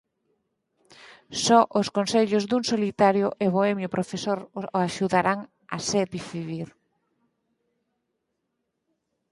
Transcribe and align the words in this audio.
Só 1.45 1.59
os 1.79 1.87
consellos 1.97 2.43
dun 2.49 2.63
solitario 2.71 3.27
e 3.43 3.45
bohemio 3.55 3.93
profesor 3.95 4.39
o 4.59 4.61
axudarán 4.87 5.39
a 5.75 5.77
se 5.87 5.99
decidir. 6.15 6.69